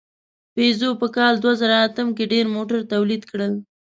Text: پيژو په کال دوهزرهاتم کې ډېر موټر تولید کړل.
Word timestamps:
پيژو 0.53 0.89
په 1.01 1.07
کال 1.15 1.33
دوهزرهاتم 1.43 2.07
کې 2.17 2.29
ډېر 2.33 2.45
موټر 2.55 2.79
تولید 2.93 3.23
کړل. 3.31 3.53